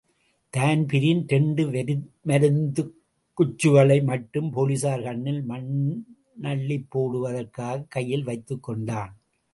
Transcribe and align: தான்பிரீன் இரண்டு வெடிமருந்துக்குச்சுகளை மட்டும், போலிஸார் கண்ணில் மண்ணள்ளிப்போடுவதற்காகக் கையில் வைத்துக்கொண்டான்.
தான்பிரீன் 0.49 1.23
இரண்டு 1.27 1.71
வெடிமருந்துக்குச்சுகளை 1.71 4.03
மட்டும், 4.03 4.55
போலிஸார் 4.55 5.03
கண்ணில் 5.03 5.49
மண்ணள்ளிப்போடுவதற்காகக் 5.49 7.85
கையில் 7.89 8.25
வைத்துக்கொண்டான். 8.25 9.13